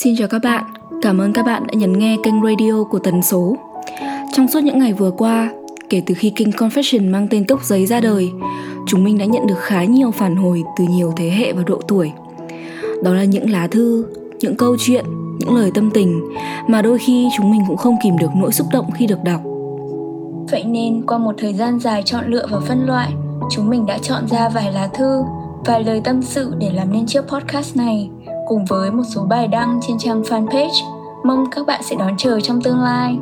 [0.00, 0.64] Xin chào các bạn,
[1.02, 3.56] cảm ơn các bạn đã nhấn nghe kênh radio của Tần Số.
[4.32, 5.50] Trong suốt những ngày vừa qua,
[5.90, 8.30] kể từ khi kênh Confession mang tên Cốc Giấy ra đời,
[8.86, 11.80] chúng mình đã nhận được khá nhiều phản hồi từ nhiều thế hệ và độ
[11.88, 12.12] tuổi.
[13.04, 14.06] Đó là những lá thư,
[14.40, 15.04] những câu chuyện,
[15.38, 16.20] những lời tâm tình
[16.66, 19.40] mà đôi khi chúng mình cũng không kìm được nỗi xúc động khi được đọc.
[20.50, 23.12] Vậy nên qua một thời gian dài chọn lựa và phân loại,
[23.50, 25.22] chúng mình đã chọn ra vài lá thư,
[25.64, 28.10] vài lời tâm sự để làm nên chiếc podcast này
[28.48, 30.84] cùng với một số bài đăng trên trang fanpage.
[31.24, 33.18] Mong các bạn sẽ đón chờ trong tương lai.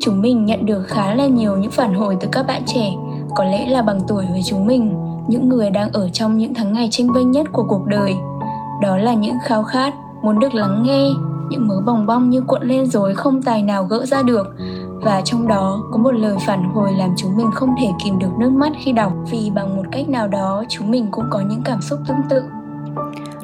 [0.00, 2.92] Chúng mình nhận được khá là nhiều những phản hồi từ các bạn trẻ,
[3.34, 4.94] có lẽ là bằng tuổi với chúng mình,
[5.28, 8.14] những người đang ở trong những tháng ngày tranh vinh nhất của cuộc đời.
[8.82, 11.10] Đó là những khao khát muốn được lắng nghe,
[11.48, 14.46] những mớ bòng bong như cuộn lên rồi không tài nào gỡ ra được
[15.02, 18.38] và trong đó có một lời phản hồi làm chúng mình không thể kìm được
[18.38, 21.62] nước mắt khi đọc vì bằng một cách nào đó chúng mình cũng có những
[21.64, 22.42] cảm xúc tương tự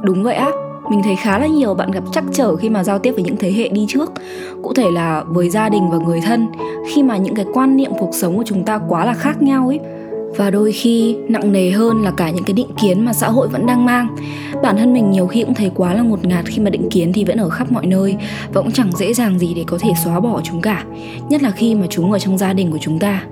[0.02, 0.50] Đúng vậy á,
[0.90, 3.36] mình thấy khá là nhiều bạn gặp trắc trở khi mà giao tiếp với những
[3.36, 4.12] thế hệ đi trước.
[4.62, 6.46] Cụ thể là với gia đình và người thân
[6.88, 9.66] khi mà những cái quan niệm cuộc sống của chúng ta quá là khác nhau
[9.66, 9.80] ấy.
[10.36, 13.48] Và đôi khi nặng nề hơn là cả những cái định kiến mà xã hội
[13.48, 14.16] vẫn đang mang.
[14.62, 17.12] Bản thân mình nhiều khi cũng thấy quá là ngột ngạt khi mà định kiến
[17.12, 18.16] thì vẫn ở khắp mọi nơi
[18.52, 20.84] và cũng chẳng dễ dàng gì để có thể xóa bỏ chúng cả
[21.28, 23.22] nhất là khi mà chúng ở trong gia đình của chúng ta.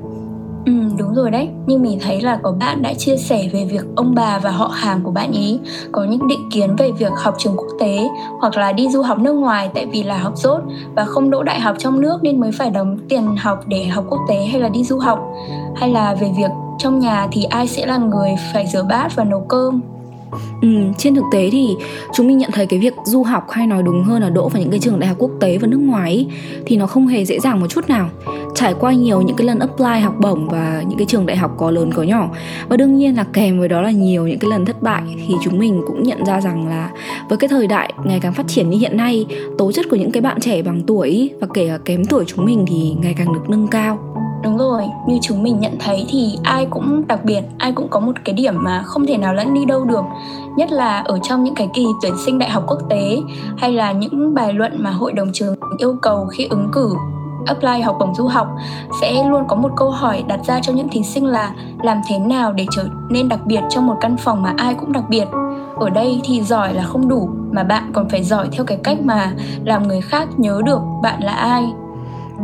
[0.68, 1.48] Ừ đúng rồi đấy.
[1.66, 4.66] Nhưng mình thấy là có bạn đã chia sẻ về việc ông bà và họ
[4.66, 5.58] hàng của bạn ý
[5.92, 8.08] Có những định kiến về việc học trường quốc tế
[8.40, 10.60] Hoặc là đi du học nước ngoài tại vì là học rốt
[10.94, 14.04] Và không đỗ đại học trong nước nên mới phải đóng tiền học để học
[14.08, 15.18] quốc tế hay là đi du học.
[15.76, 19.24] Hay là về việc trong nhà thì ai sẽ là người phải rửa bát và
[19.24, 19.80] nấu cơm?
[20.62, 21.76] Ừ, trên thực tế thì
[22.14, 24.60] chúng mình nhận thấy cái việc du học hay nói đúng hơn là đỗ vào
[24.60, 26.26] những cái trường đại học quốc tế và nước ngoài ý,
[26.66, 28.08] thì nó không hề dễ dàng một chút nào.
[28.54, 31.54] Trải qua nhiều những cái lần apply học bổng và những cái trường đại học
[31.56, 32.28] có lớn có nhỏ
[32.68, 35.34] và đương nhiên là kèm với đó là nhiều những cái lần thất bại thì
[35.44, 36.90] chúng mình cũng nhận ra rằng là
[37.28, 39.26] với cái thời đại ngày càng phát triển như hiện nay
[39.58, 42.44] tố chất của những cái bạn trẻ bằng tuổi và kể cả kém tuổi chúng
[42.44, 44.07] mình thì ngày càng được nâng cao.
[44.42, 48.00] Đúng rồi, như chúng mình nhận thấy thì ai cũng đặc biệt, ai cũng có
[48.00, 50.04] một cái điểm mà không thể nào lẫn đi đâu được.
[50.56, 53.18] Nhất là ở trong những cái kỳ tuyển sinh đại học quốc tế
[53.56, 56.94] Hay là những bài luận mà hội đồng trường yêu cầu khi ứng cử
[57.46, 58.48] apply học bổng du học
[59.00, 62.18] sẽ luôn có một câu hỏi đặt ra cho những thí sinh là làm thế
[62.18, 65.28] nào để trở nên đặc biệt trong một căn phòng mà ai cũng đặc biệt.
[65.76, 68.98] Ở đây thì giỏi là không đủ mà bạn còn phải giỏi theo cái cách
[69.00, 69.32] mà
[69.64, 71.72] làm người khác nhớ được bạn là ai.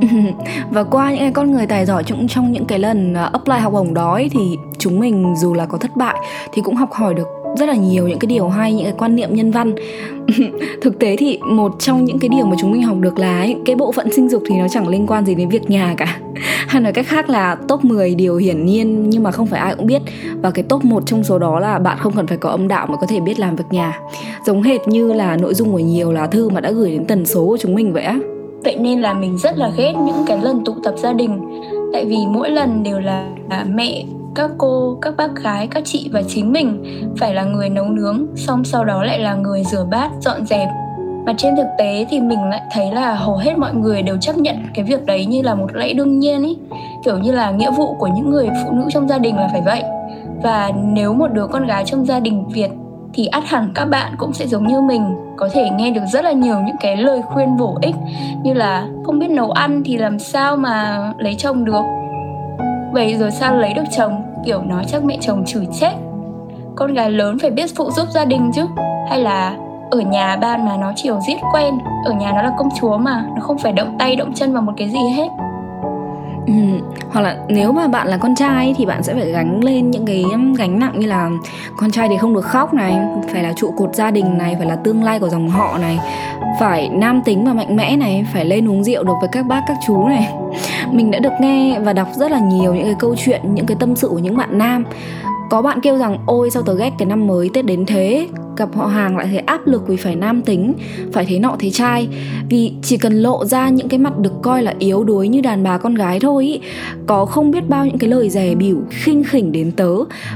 [0.70, 3.58] và qua những cái con người tài giỏi trong trong những cái lần à, apply
[3.58, 4.40] học bổng đó ấy, thì
[4.78, 6.16] chúng mình dù là có thất bại
[6.52, 9.16] thì cũng học hỏi được rất là nhiều những cái điều hay những cái quan
[9.16, 9.74] niệm nhân văn.
[10.82, 13.56] Thực tế thì một trong những cái điều mà chúng mình học được là ấy,
[13.64, 16.18] cái bộ phận sinh dục thì nó chẳng liên quan gì đến việc nhà cả.
[16.68, 19.74] Hay nói cách khác là top 10 điều hiển nhiên nhưng mà không phải ai
[19.74, 20.02] cũng biết.
[20.42, 22.86] Và cái top 1 trong số đó là bạn không cần phải có âm đạo
[22.86, 23.98] mà có thể biết làm việc nhà.
[24.46, 27.26] Giống hệt như là nội dung của nhiều lá thư mà đã gửi đến tần
[27.26, 28.18] số của chúng mình vậy á
[28.64, 31.62] vậy nên là mình rất là ghét những cái lần tụ tập gia đình.
[31.92, 33.24] Tại vì mỗi lần đều là
[33.66, 34.04] mẹ,
[34.34, 36.84] các cô, các bác gái, các chị và chính mình
[37.18, 40.68] phải là người nấu nướng, xong sau đó lại là người rửa bát, dọn dẹp.
[41.26, 44.36] Mà trên thực tế thì mình lại thấy là hầu hết mọi người đều chấp
[44.36, 46.56] nhận cái việc đấy như là một lẽ đương nhiên ý.
[47.04, 49.62] Kiểu như là nghĩa vụ của những người phụ nữ trong gia đình là phải
[49.66, 49.82] vậy.
[50.42, 52.70] Và nếu một đứa con gái trong gia đình việt
[53.14, 56.24] thì ắt hẳn các bạn cũng sẽ giống như mình, có thể nghe được rất
[56.24, 57.94] là nhiều những cái lời khuyên bổ ích
[58.42, 61.82] như là không biết nấu ăn thì làm sao mà lấy chồng được.
[62.92, 64.22] Vậy rồi sao lấy được chồng?
[64.44, 65.92] Kiểu nói chắc mẹ chồng chửi chết.
[66.76, 68.66] Con gái lớn phải biết phụ giúp gia đình chứ.
[69.08, 69.56] Hay là
[69.90, 71.74] ở nhà ban mà nó chiều giết quen,
[72.04, 74.62] ở nhà nó là công chúa mà, nó không phải động tay động chân vào
[74.62, 75.28] một cái gì hết.
[76.46, 76.52] Ừ,
[77.08, 80.06] hoặc là nếu mà bạn là con trai thì bạn sẽ phải gánh lên những
[80.06, 81.30] cái um, gánh nặng như là
[81.76, 82.98] con trai thì không được khóc này
[83.32, 85.98] phải là trụ cột gia đình này phải là tương lai của dòng họ này
[86.60, 89.60] phải nam tính và mạnh mẽ này phải lên uống rượu được với các bác
[89.66, 90.28] các chú này.
[90.92, 93.76] Mình đã được nghe và đọc rất là nhiều những cái câu chuyện những cái
[93.80, 94.84] tâm sự của những bạn nam
[95.50, 98.28] có bạn kêu rằng ôi sao tớ ghét cái năm mới tết đến thế?
[98.56, 100.72] Gặp họ hàng lại thấy áp lực vì phải nam tính
[101.12, 102.08] phải thế nọ thế trai.
[102.50, 105.62] Vì chỉ cần lộ ra những cái mặt được coi là yếu đuối như đàn
[105.62, 106.60] bà con gái thôi ý,
[107.06, 109.90] có không biết bao những cái lời rẻ bỉu khinh khỉnh đến tớ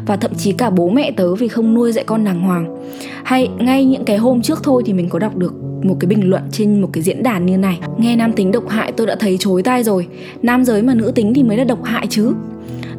[0.07, 2.77] và thậm chí cả bố mẹ tớ vì không nuôi dạy con đàng hoàng.
[3.23, 6.31] Hay ngay những cái hôm trước thôi thì mình có đọc được một cái bình
[6.31, 7.79] luận trên một cái diễn đàn như này.
[7.99, 10.07] Nghe nam tính độc hại tôi đã thấy chối tai rồi.
[10.43, 12.33] Nam giới mà nữ tính thì mới là độc hại chứ.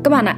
[0.03, 0.37] Các bạn ạ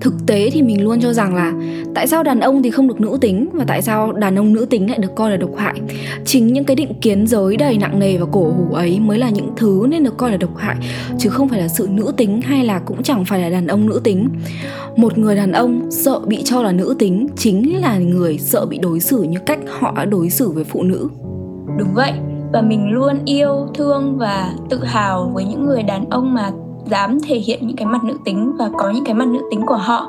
[0.00, 1.52] thực tế thì mình luôn cho rằng là
[1.94, 4.64] tại sao đàn ông thì không được nữ tính và tại sao đàn ông nữ
[4.64, 5.80] tính lại được coi là độc hại.
[6.24, 9.30] Chính những cái định kiến giới đầy nặng nề và cổ hủ ấy mới là
[9.30, 10.76] những thứ nên được coi là độc hại,
[11.18, 13.86] chứ không phải là sự nữ tính hay là cũng chẳng phải là đàn ông
[13.86, 14.28] nữ tính.
[14.96, 18.78] Một người đàn ông sợ bị cho là nữ tính chính là người sợ bị
[18.78, 21.08] đối xử như cách họ đã đối xử với phụ nữ.
[21.78, 22.12] Đúng vậy,
[22.52, 26.50] và mình luôn yêu, thương và tự hào với những người đàn ông mà
[26.86, 29.62] dám thể hiện những cái mặt nữ tính và có những cái mặt nữ tính
[29.66, 30.08] của họ.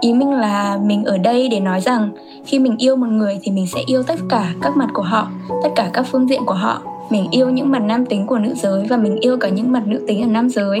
[0.00, 2.10] Ý mình là mình ở đây để nói rằng
[2.44, 5.28] khi mình yêu một người thì mình sẽ yêu tất cả các mặt của họ,
[5.62, 6.82] tất cả các phương diện của họ.
[7.10, 9.82] Mình yêu những mặt nam tính của nữ giới và mình yêu cả những mặt
[9.86, 10.80] nữ tính ở nam giới.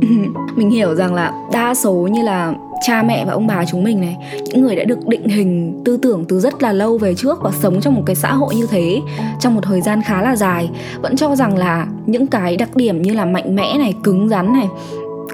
[0.56, 2.54] mình hiểu rằng là đa số như là
[2.86, 5.96] cha mẹ và ông bà chúng mình này, những người đã được định hình, tư
[5.96, 8.66] tưởng từ rất là lâu về trước và sống trong một cái xã hội như
[8.70, 9.00] thế
[9.40, 10.70] trong một thời gian khá là dài,
[11.02, 14.52] vẫn cho rằng là những cái đặc điểm như là mạnh mẽ này, cứng rắn
[14.52, 14.68] này,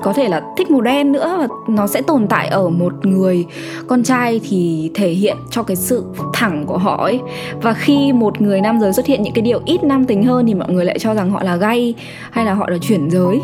[0.03, 3.45] có thể là thích màu đen nữa và nó sẽ tồn tại ở một người
[3.87, 6.05] con trai thì thể hiện cho cái sự
[6.35, 7.21] thẳng của họ ấy.
[7.63, 10.47] Và khi một người nam giới xuất hiện những cái điều ít nam tính hơn
[10.47, 11.95] thì mọi người lại cho rằng họ là gay
[12.31, 13.41] hay là họ là chuyển giới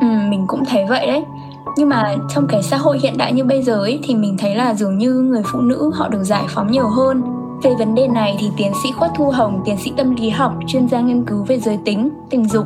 [0.00, 1.24] ừ, mình cũng thấy vậy đấy
[1.76, 4.54] nhưng mà trong cái xã hội hiện đại như bây giờ ấy, thì mình thấy
[4.54, 7.22] là dường như người phụ nữ họ được giải phóng nhiều hơn
[7.62, 10.52] về vấn đề này thì tiến sĩ Khuất Thu Hồng, tiến sĩ tâm lý học,
[10.66, 12.64] chuyên gia nghiên cứu về giới tính, tình dục,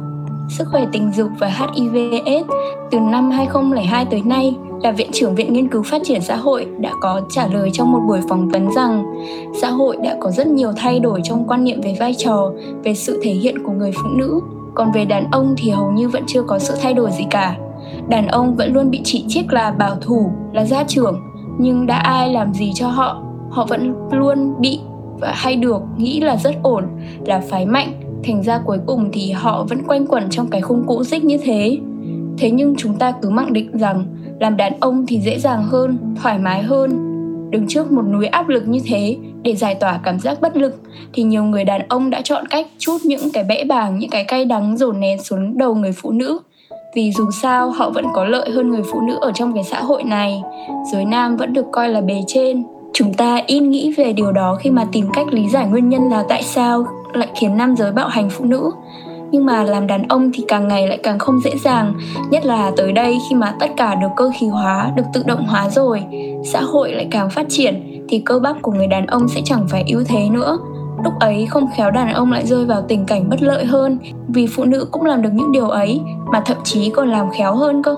[0.48, 2.46] sức khỏe tình dục và HIV/AIDS
[2.90, 6.66] từ năm 2002 tới nay là Viện trưởng Viện Nghiên cứu Phát triển Xã hội
[6.78, 9.04] đã có trả lời trong một buổi phỏng vấn rằng
[9.60, 12.50] xã hội đã có rất nhiều thay đổi trong quan niệm về vai trò,
[12.84, 14.40] về sự thể hiện của người phụ nữ.
[14.74, 17.56] Còn về đàn ông thì hầu như vẫn chưa có sự thay đổi gì cả.
[18.08, 21.20] Đàn ông vẫn luôn bị chỉ trích là bảo thủ, là gia trưởng,
[21.58, 24.80] nhưng đã ai làm gì cho họ họ vẫn luôn bị
[25.20, 26.84] và hay được nghĩ là rất ổn,
[27.26, 27.92] là phái mạnh.
[28.24, 31.38] Thành ra cuối cùng thì họ vẫn quanh quẩn trong cái khung cũ dích như
[31.38, 31.78] thế.
[32.38, 34.06] Thế nhưng chúng ta cứ mặc định rằng
[34.40, 37.11] làm đàn ông thì dễ dàng hơn, thoải mái hơn
[37.52, 40.80] đứng trước một núi áp lực như thế để giải tỏa cảm giác bất lực,
[41.12, 44.24] thì nhiều người đàn ông đã chọn cách chút những cái bẽ bàng, những cái
[44.24, 46.38] cay đắng dồn nén xuống đầu người phụ nữ.
[46.94, 49.80] Vì dù sao, họ vẫn có lợi hơn người phụ nữ ở trong cái xã
[49.80, 50.42] hội này.
[50.92, 52.64] Giới nam vẫn được coi là bề trên.
[52.94, 56.08] Chúng ta ít nghĩ về điều đó khi mà tìm cách lý giải nguyên nhân
[56.10, 58.70] là tại sao lại khiến nam giới bạo hành phụ nữ
[59.32, 61.94] nhưng mà làm đàn ông thì càng ngày lại càng không dễ dàng,
[62.30, 65.46] nhất là tới đây khi mà tất cả được cơ khí hóa, được tự động
[65.46, 66.02] hóa rồi,
[66.44, 69.68] xã hội lại càng phát triển thì cơ bắp của người đàn ông sẽ chẳng
[69.68, 70.58] phải yếu thế nữa.
[71.04, 73.98] Lúc ấy không khéo đàn ông lại rơi vào tình cảnh bất lợi hơn,
[74.28, 76.00] vì phụ nữ cũng làm được những điều ấy,
[76.32, 77.96] mà thậm chí còn làm khéo hơn cơ.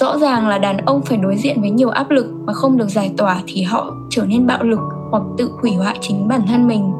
[0.00, 2.88] Rõ ràng là đàn ông phải đối diện với nhiều áp lực mà không được
[2.88, 4.80] giải tỏa thì họ trở nên bạo lực
[5.10, 6.92] hoặc tự hủy hoại chính bản thân mình.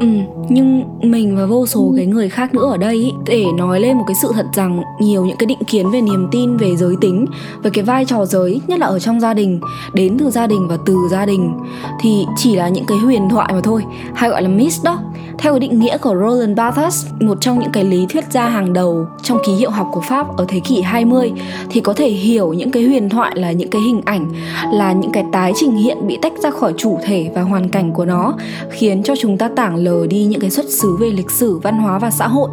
[0.00, 0.06] Ừ,
[0.48, 3.96] nhưng mình và vô số cái người khác nữa ở đây ý, để nói lên
[3.98, 6.94] một cái sự thật rằng nhiều những cái định kiến về niềm tin về giới
[7.00, 7.26] tính
[7.62, 9.60] về cái vai trò giới nhất là ở trong gia đình
[9.92, 11.52] đến từ gia đình và từ gia đình
[12.00, 13.84] thì chỉ là những cái huyền thoại mà thôi
[14.14, 14.98] hay gọi là myth đó
[15.38, 19.06] theo định nghĩa của Roland Barthes, một trong những cái lý thuyết gia hàng đầu
[19.22, 21.32] trong ký hiệu học của Pháp ở thế kỷ 20
[21.70, 24.30] thì có thể hiểu những cái huyền thoại là những cái hình ảnh,
[24.72, 27.92] là những cái tái trình hiện bị tách ra khỏi chủ thể và hoàn cảnh
[27.92, 28.34] của nó,
[28.70, 31.78] khiến cho chúng ta tảng lờ đi những cái xuất xứ về lịch sử, văn
[31.78, 32.50] hóa và xã hội.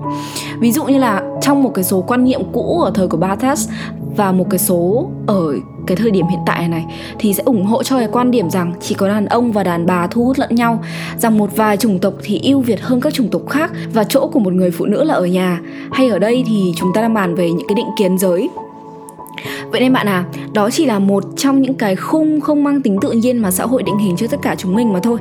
[0.60, 3.70] Ví dụ như là trong một cái số quan niệm cũ ở thời của Barthes
[4.16, 5.54] và một cái số ở
[5.88, 6.86] cái thời điểm hiện tại này,
[7.20, 9.86] thì sẽ ủng hộ cho cái quan điểm rằng chỉ có đàn ông và đàn
[9.86, 10.84] bà thu hút lẫn nhau,
[11.18, 14.28] rằng một vài chủng tộc thì ưu việt hơn các chủng tộc khác và chỗ
[14.28, 15.60] của một người phụ nữ là ở nhà.
[15.92, 18.50] Hay ở đây thì chúng ta đang bàn về những cái định kiến giới.
[19.72, 22.98] Vậy nên bạn à, đó chỉ là một trong những cái khung không mang tính
[23.02, 25.20] tự nhiên mà xã hội định hình cho tất cả chúng mình mà thôi.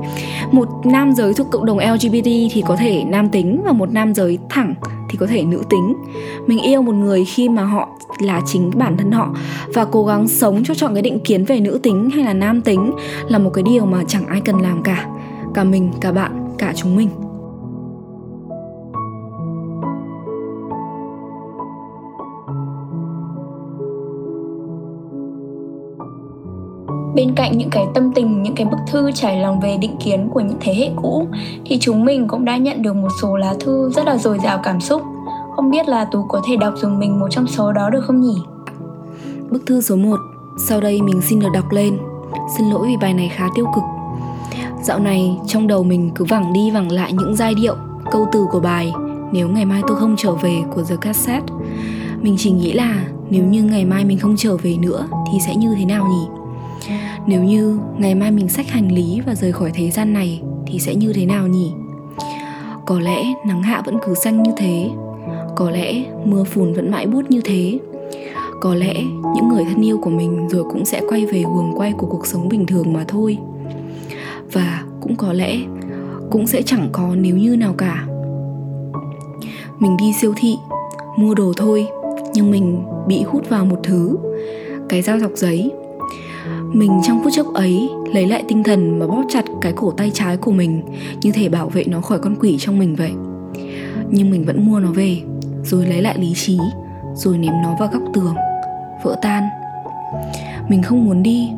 [0.52, 4.14] Một nam giới thuộc cộng đồng LGBT thì có thể nam tính và một nam
[4.14, 4.74] giới thẳng
[5.10, 5.94] thì có thể nữ tính.
[6.46, 7.88] Mình yêu một người khi mà họ
[8.18, 9.34] là chính bản thân họ
[9.74, 12.60] và cố gắng sống cho chọn cái định kiến về nữ tính hay là nam
[12.60, 12.92] tính
[13.28, 15.06] là một cái điều mà chẳng ai cần làm cả.
[15.54, 17.08] Cả mình, cả bạn, cả chúng mình.
[27.14, 30.28] Bên cạnh những cái tâm tình, những cái bức thư trải lòng về định kiến
[30.34, 31.26] của những thế hệ cũ,
[31.64, 34.60] thì chúng mình cũng đã nhận được một số lá thư rất là dồi dào
[34.62, 35.02] cảm xúc.
[35.56, 38.20] Không biết là tú có thể đọc dùng mình một trong số đó được không
[38.20, 38.36] nhỉ?
[39.50, 40.16] Bức thư số 1
[40.58, 41.98] sau đây mình xin được đọc lên.
[42.56, 43.84] Xin lỗi vì bài này khá tiêu cực.
[44.82, 47.74] Dạo này, trong đầu mình cứ vẳng đi vẳng lại những giai điệu,
[48.10, 48.92] câu từ của bài
[49.32, 51.54] nếu ngày mai tôi không trở về của The Cassette.
[52.20, 55.56] Mình chỉ nghĩ là nếu như ngày mai mình không trở về nữa thì sẽ
[55.56, 56.43] như thế nào nhỉ?
[57.26, 60.78] Nếu như ngày mai mình xách hành lý và rời khỏi thế gian này, thì
[60.78, 61.72] sẽ như thế nào nhỉ?
[62.86, 64.90] Có lẽ nắng hạ vẫn cứ xanh như thế.
[65.56, 67.78] Có lẽ mưa phùn vẫn mãi bút như thế.
[68.60, 68.94] Có lẽ
[69.34, 72.26] những người thân yêu của mình rồi cũng sẽ quay về guồng quay của cuộc
[72.26, 73.38] sống bình thường mà thôi.
[74.52, 75.58] Và cũng có lẽ
[76.30, 78.06] cũng sẽ chẳng có nếu như nào cả.
[79.78, 80.54] Mình đi siêu thị,
[81.16, 81.86] mua đồ thôi,
[82.34, 84.16] nhưng mình bị hút vào một thứ.
[84.88, 85.72] Cái dao dọc giấy
[86.74, 90.10] mình trong phút chốc ấy lấy lại tinh thần mà bóp chặt cái cổ tay
[90.14, 90.82] trái của mình,
[91.22, 93.12] như thể bảo vệ nó khỏi con quỷ trong mình vậy.
[94.10, 95.18] Nhưng mình vẫn mua nó về,
[95.62, 96.58] rồi lấy lại lý trí,
[97.14, 98.34] rồi ném nó vào góc tường,
[99.02, 99.48] vỡ tan.
[100.68, 101.50] Mình không muốn đi,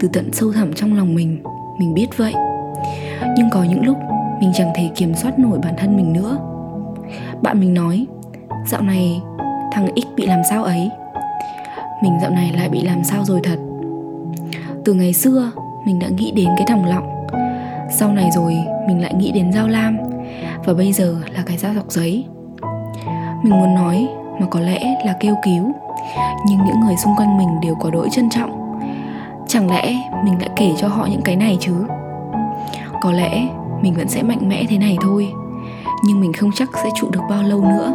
[0.00, 1.42] từ tận sâu thẳm trong lòng mình
[1.78, 2.34] mình biết vậy.
[3.36, 3.96] Nhưng có những lúc,
[4.40, 6.38] mình chẳng thể kiểm soát nổi bản thân mình nữa.
[7.42, 8.06] Bạn mình nói,
[8.70, 9.20] dạo này
[9.72, 10.90] thằng x bị làm sao ấy?
[12.02, 13.56] Mình dạo này lại bị làm sao rồi thật
[14.84, 15.50] từ ngày xưa,
[15.86, 17.26] mình đã nghĩ đến cái thòng lọng.
[17.90, 19.98] Sau này rồi, mình lại nghĩ đến dao lam.
[20.64, 22.24] Và bây giờ là cái dao dọc giấy.
[23.42, 24.08] Mình muốn nói
[24.40, 25.72] mà có lẽ là kêu cứu.
[26.46, 28.80] Nhưng những người xung quanh mình đều có đỗi trân trọng.
[29.48, 31.74] Chẳng lẽ mình lại kể cho họ những cái này chứ?
[33.00, 33.46] Có lẽ
[33.82, 35.32] mình vẫn sẽ mạnh mẽ thế này thôi.
[36.04, 37.92] Nhưng mình không chắc sẽ trụ được bao lâu nữa.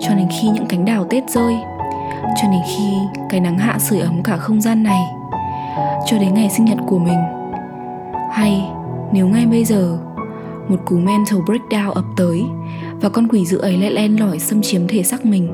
[0.00, 1.54] Cho đến khi những cánh đào tết rơi,
[2.42, 2.92] cho đến khi
[3.30, 5.02] cái nắng hạ sưởi ấm cả không gian này
[6.06, 7.18] cho đến ngày sinh nhật của mình.
[8.32, 8.64] Hay,
[9.12, 9.98] nếu ngay bây giờ,
[10.68, 12.42] một cú mental breakdown ập tới
[13.00, 15.48] và con quỷ dữ ấy lại len lỏi xâm chiếm thể xác mình,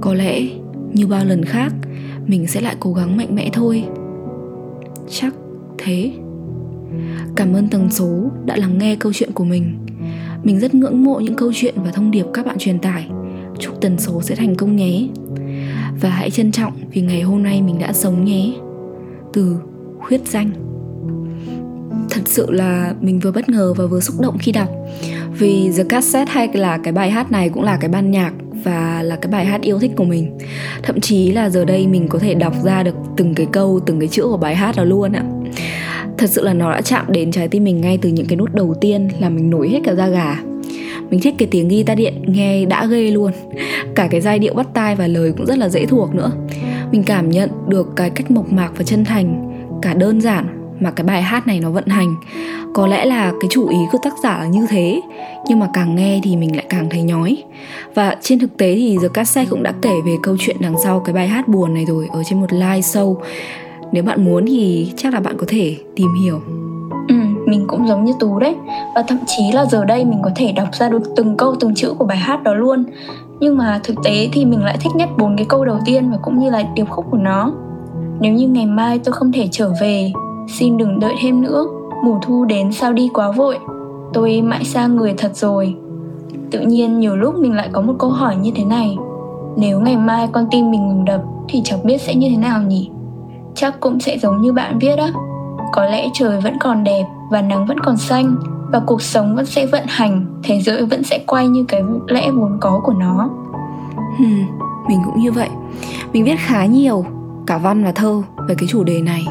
[0.00, 0.42] có lẽ
[0.92, 1.72] như bao lần khác,
[2.26, 3.84] mình sẽ lại cố gắng mạnh mẽ thôi.
[5.10, 5.34] Chắc
[5.78, 6.12] thế.
[7.36, 8.08] Cảm ơn tầng số
[8.44, 9.78] đã lắng nghe câu chuyện của mình.
[10.42, 13.08] Mình rất ngưỡng mộ những câu chuyện và thông điệp các bạn truyền tải.
[13.58, 15.08] Chúc tần số sẽ thành công nhé.
[16.00, 18.52] Và hãy trân trọng vì ngày hôm nay mình đã sống nhé
[19.32, 19.56] từ
[19.98, 20.50] khuyết danh.
[22.10, 24.68] Thật sự là mình vừa bất ngờ và vừa xúc động khi đọc,
[25.38, 28.32] vì The Cassette hay là cái bài hát này cũng là cái ban nhạc
[28.64, 30.38] và là cái bài hát yêu thích của mình.
[30.82, 34.00] Thậm chí là giờ đây mình có thể đọc ra được từng cái câu, từng
[34.00, 35.24] cái chữ của bài hát đó luôn ạ.
[36.18, 38.54] Thật sự là nó đã chạm đến trái tim mình ngay từ những cái nút
[38.54, 40.38] đầu tiên là mình nổi hết cả da gà.
[41.10, 43.32] Mình thích cái tiếng guitar điện nghe đã ghê luôn.
[43.94, 46.30] Cả cái giai điệu bắt tai và lời cũng rất là dễ thuộc nữa
[46.92, 50.90] mình cảm nhận được cái cách mộc mạc và chân thành cả đơn giản mà
[50.90, 52.14] cái bài hát này nó vận hành.
[52.74, 55.00] Có lẽ là cái chủ ý của tác giả là như thế
[55.48, 57.42] nhưng mà càng nghe thì mình lại càng thấy nhói.
[57.94, 61.00] Và trên thực tế thì The Cassette cũng đã kể về câu chuyện đằng sau
[61.00, 63.16] cái bài hát buồn này rồi ở trên một live show.
[63.92, 66.40] Nếu bạn muốn thì chắc là bạn có thể tìm hiểu.
[67.08, 67.14] Ừ,
[67.46, 68.54] mình cũng giống như Tú đấy.
[68.94, 71.74] Và thậm chí là giờ đây mình có thể đọc ra được từng câu từng
[71.74, 72.84] chữ của bài hát đó luôn.
[73.42, 76.18] Nhưng mà thực tế thì mình lại thích nhất bốn cái câu đầu tiên và
[76.22, 77.52] cũng như là điệp khúc của nó.
[78.20, 80.12] Nếu như ngày mai tôi không thể trở về,
[80.48, 81.66] Xin đừng đợi thêm nữa,
[82.04, 83.58] Mùa thu đến sao đi quá vội.
[84.12, 85.76] Tôi mãi xa người thật rồi.
[86.50, 88.96] Tự nhiên nhiều lúc mình lại có một câu hỏi như thế này,
[89.56, 92.62] Nếu ngày mai con tim mình ngừng đập Thì chẳng biết sẽ như thế nào
[92.62, 92.90] nhỉ?
[93.54, 95.12] Chắc cũng sẽ giống như bạn viết á,
[95.72, 98.36] có lẽ trời vẫn còn đẹp và nắng vẫn còn xanh
[98.72, 102.30] và cuộc sống vẫn sẽ vận hành thế giới vẫn sẽ quay như cái lẽ
[102.30, 103.30] vốn có của nó.
[104.18, 104.46] Hmm,
[104.88, 105.48] mình cũng như vậy.
[106.12, 107.04] Mình viết khá nhiều
[107.46, 109.26] cả văn và thơ về cái chủ đề này.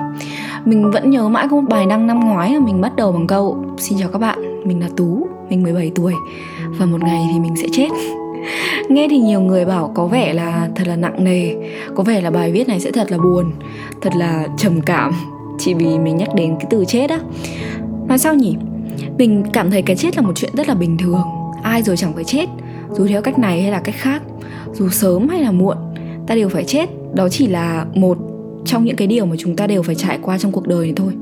[0.66, 3.28] Mình vẫn nhớ mãi có một bài đăng năm ngoái mà mình bắt đầu bằng
[3.28, 6.14] câu Xin chào các bạn, mình là Tú, mình 17 tuổi
[6.80, 7.90] Và một ngày thì mình sẽ chết.
[8.90, 11.56] Nghe thì nhiều người bảo có vẻ là thật là nặng nề
[11.96, 13.52] Có vẻ là bài viết này sẽ thật là buồn
[14.02, 15.14] Thật là trầm cảm
[15.60, 17.20] chỉ vì mình nhắc đến cái từ chết á.
[18.08, 18.56] Nói sao nhỉ?
[19.18, 21.22] Mình cảm thấy cái chết là một chuyện rất là bình thường.
[21.64, 22.46] Ai rồi chẳng phải chết?
[22.92, 24.22] Dù theo cách này hay là cách khác,
[24.74, 25.78] dù sớm hay là muộn,
[26.28, 26.90] ta đều phải chết.
[27.14, 28.18] Đó chỉ là một
[28.66, 30.94] trong những cái điều mà chúng ta đều phải trải qua trong cuộc đời này
[30.96, 31.14] thôi.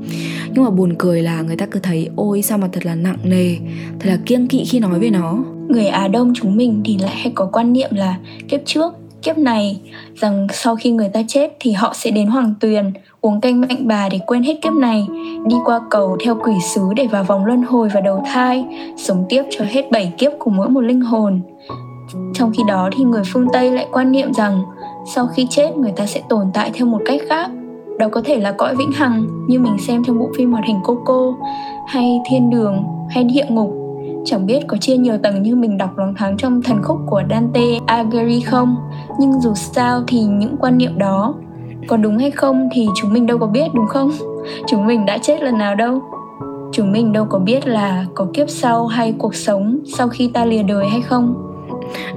[0.54, 3.18] Nhưng mà buồn cười là người ta cứ thấy, ôi, sao mà thật là nặng
[3.24, 3.56] nề,
[4.00, 5.44] thật là kiêng kỵ khi nói về nó.
[5.68, 8.18] Người á đông chúng mình thì lại hay có quan niệm là
[8.48, 9.80] kiếp trước kiếp này,
[10.14, 13.88] rằng sau khi người ta chết thì họ sẽ đến hoàng tuyền, uống canh mạnh
[13.88, 15.06] bà để quên hết kiếp này,
[15.46, 18.64] đi qua cầu theo quỷ sứ để vào vòng luân hồi và đầu thai,
[18.96, 21.40] sống tiếp cho hết bảy kiếp của mỗi một linh hồn.
[22.34, 24.62] Trong khi đó thì người phương tây lại quan niệm rằng,
[25.14, 27.50] sau khi chết người ta sẽ tồn tại theo một cách khác.
[27.98, 30.80] Đó có thể là cõi vĩnh hằng như mình xem trong bộ phim hoạt hình
[30.84, 31.34] Coco,
[31.86, 33.79] hay thiên đường, hay địa ngục.
[34.24, 37.22] Chẳng biết có chia nhiều tầng như mình đọc loáng thoáng trong thần khúc của
[37.30, 38.76] Dante Alighieri không?
[39.18, 41.34] Nhưng dù sao thì những quan niệm đó
[41.88, 44.10] Có đúng hay không thì chúng mình đâu có biết, đúng không?
[44.66, 46.02] Chúng mình đã chết lần nào đâu.
[46.72, 50.44] Chúng mình đâu có biết là có kiếp sau hay cuộc sống sau khi ta
[50.44, 51.34] lìa đời hay không.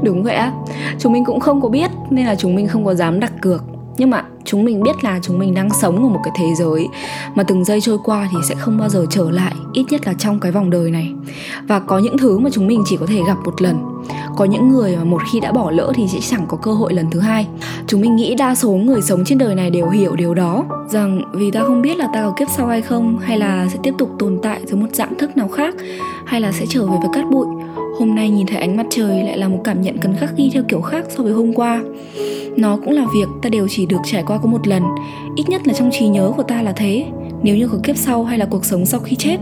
[0.01, 0.53] Đúng vậy á.
[0.99, 3.63] Chúng mình cũng không có biết, Nên là chúng mình không có dám đặt cược.
[3.97, 6.87] Nhưng mà chúng mình biết là chúng mình đang sống ở một cái thế giới
[7.35, 10.13] mà từng giây trôi qua thì sẽ không bao giờ trở lại, ít nhất là
[10.13, 11.13] trong cái vòng đời này.
[11.67, 13.77] Và có những thứ mà chúng mình chỉ có thể gặp một lần.
[14.35, 16.93] Có những người mà một khi đã bỏ lỡ thì sẽ chẳng có cơ hội
[16.93, 17.47] lần thứ hai.
[17.87, 21.21] Chúng mình nghĩ đa số người sống trên đời này đều hiểu điều đó, rằng
[21.33, 23.93] vì ta không biết là ta có kiếp sau hay không, hay là sẽ tiếp
[23.97, 25.75] tục tồn tại dưới một dạng thức nào khác,
[26.25, 27.45] hay là sẽ trở về với cát bụi
[27.99, 30.49] hôm nay nhìn thấy ánh mặt trời lại là một cảm nhận cần khắc ghi
[30.53, 31.83] theo kiểu khác so với hôm qua.
[32.57, 34.83] Nó cũng là việc ta đều chỉ được trải qua có một lần.
[35.35, 37.05] Ít nhất là trong trí nhớ của ta là thế.
[37.43, 39.37] Nếu như có kiếp sau hay là cuộc sống sau khi chết.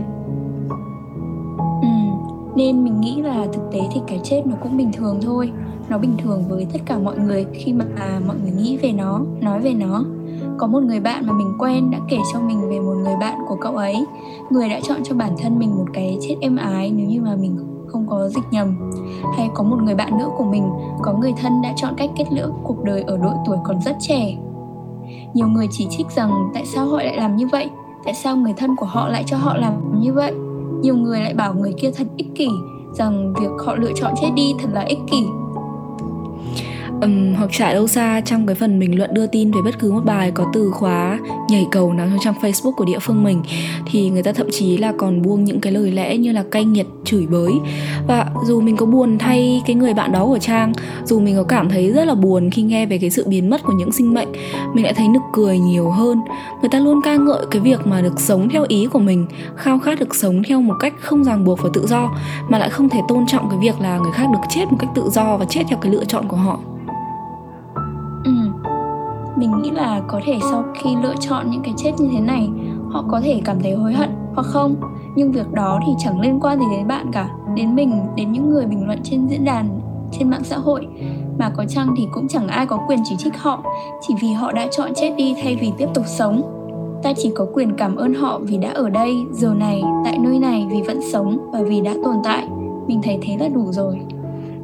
[1.82, 1.88] Ừ,
[2.56, 5.50] nên mình nghĩ là thực tế thì cái chết nó cũng bình thường thôi.
[5.88, 8.92] Nó bình thường với tất cả mọi người khi mà à, mọi người nghĩ về
[8.92, 10.04] nó nói về nó.
[10.58, 13.38] Có một người bạn mà mình quen đã kể cho mình về một người bạn
[13.48, 13.96] của cậu ấy.
[14.50, 17.36] Người đã chọn cho bản thân mình một cái chết êm ái nếu như mà
[17.36, 17.58] mình
[17.92, 18.90] không có dịch nhầm.
[19.36, 20.70] Hay có một người bạn nữ của mình,
[21.02, 23.96] có người thân đã chọn cách kết liễu cuộc đời ở độ tuổi còn rất
[24.00, 24.36] trẻ.
[25.34, 27.70] Nhiều người chỉ trích rằng tại sao họ lại làm như vậy,
[28.04, 30.32] tại sao người thân của họ lại cho họ làm như vậy.
[30.80, 32.48] Nhiều người lại bảo người kia thật ích kỷ,
[32.92, 35.26] rằng việc họ lựa chọn chết đi thật là ích kỷ
[37.02, 39.92] um, hoặc trải đâu xa trong cái phần bình luận đưa tin về bất cứ
[39.92, 41.18] một bài có từ khóa
[41.48, 43.42] nhảy cầu nào trong trang Facebook của địa phương mình
[43.86, 46.64] thì người ta thậm chí là còn buông những cái lời lẽ như là cay
[46.64, 47.52] nghiệt chửi bới.
[48.08, 50.72] Và dù mình có buồn thay cái người bạn đó của trang
[51.04, 53.62] dù mình có cảm thấy rất là buồn khi nghe về cái sự biến mất
[53.62, 54.28] của những sinh mệnh
[54.74, 56.20] mình lại thấy nực cười nhiều hơn.
[56.60, 59.78] Người ta luôn ca ngợi cái việc mà được sống theo ý của mình khao
[59.78, 62.10] khát được sống theo một cách không ràng buộc và tự do
[62.48, 64.90] mà lại không thể tôn trọng cái việc là người khác được chết một cách
[64.94, 66.60] tự do và chết theo cái lựa chọn của họ
[69.42, 72.48] mình nghĩ là có thể sau khi lựa chọn những cái chết như thế này,
[72.90, 74.74] họ có thể cảm thấy hối hận, hoặc không.
[75.16, 78.50] Nhưng việc đó thì chẳng liên quan gì đến bạn cả, đến mình, đến những
[78.50, 79.80] người bình luận trên diễn đàn,
[80.12, 80.86] trên mạng xã hội.
[81.38, 83.62] Mà có chăng thì cũng chẳng ai có quyền chỉ trích họ,
[84.08, 86.42] chỉ vì họ đã chọn chết đi thay vì tiếp tục sống.
[87.02, 90.38] Ta chỉ có quyền cảm ơn họ vì đã ở đây, giờ này, tại nơi
[90.38, 92.48] này vì vẫn sống và vì đã tồn tại.
[92.86, 94.00] Mình thấy thế là đủ rồi.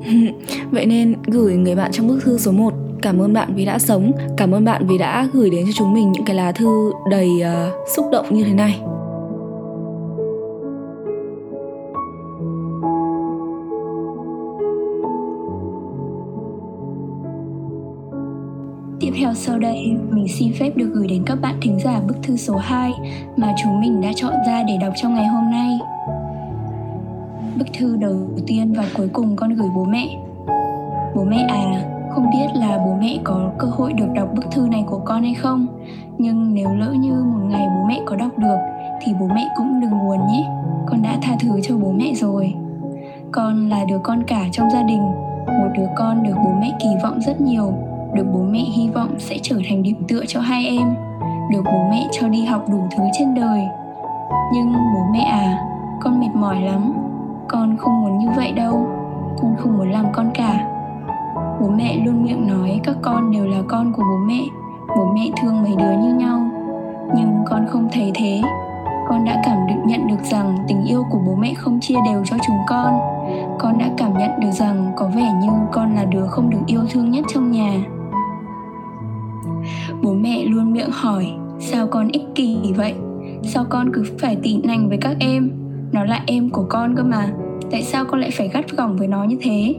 [0.71, 3.79] Vậy nên gửi người bạn trong bức thư số 1 Cảm ơn bạn vì đã
[3.79, 6.93] sống, cảm ơn bạn vì đã gửi đến cho chúng mình những cái lá thư
[7.11, 8.81] đầy uh, xúc động như thế này.
[19.01, 22.17] Tiếp theo sau đây, mình xin phép được gửi đến các bạn thính giả bức
[22.23, 22.93] thư số 2
[23.37, 25.79] mà chúng mình đã chọn ra để đọc trong ngày hôm nay.
[27.59, 30.07] Bức thư đầu tiên và cuối cùng con gửi bố mẹ.
[31.15, 34.69] Bố mẹ à, không biết là bố mẹ có cơ hội được đọc bức thư
[34.69, 35.67] này của con hay không.
[36.19, 38.57] Nhưng nếu lỡ như một ngày bố mẹ có đọc được,
[39.01, 40.49] thì bố mẹ cũng đừng buồn nhé.
[40.87, 42.55] Con đã tha thứ cho bố mẹ rồi.
[43.33, 45.03] Con là đứa con cả trong gia đình.
[45.47, 47.73] Một đứa con được bố mẹ kỳ vọng rất nhiều.
[48.15, 50.95] Được bố mẹ hy vọng sẽ trở thành điểm tựa cho hai em.
[51.53, 53.61] Được bố mẹ cho đi học đủ thứ trên đời.
[54.53, 55.65] Nhưng bố mẹ à
[56.01, 56.93] con mệt mỏi lắm.
[57.49, 58.87] Con không muốn như vậy đâu.
[59.43, 60.78] Con không muốn làm con cả
[61.61, 64.49] bố mẹ luôn miệng nói các con đều là con của bố mẹ
[64.97, 66.51] bố mẹ thương mấy đứa như nhau.
[67.17, 68.43] Nhưng con không thấy thế.
[69.09, 72.23] Con đã cảm được, nhận được rằng tình yêu của bố mẹ không chia đều
[72.25, 72.99] cho chúng con.
[73.59, 76.81] Con đã cảm nhận được rằng có vẻ như con là đứa không được yêu
[76.91, 77.85] thương nhất trong nhà.
[80.03, 82.95] Bố mẹ luôn miệng hỏi, sao con ích kỷ vậy?
[83.43, 85.51] Sao con cứ phải tỉ nành với các em?
[85.93, 87.29] Nó là em của con cơ mà.
[87.71, 89.75] Tại sao con lại phải gắt gỏng với nó như thế?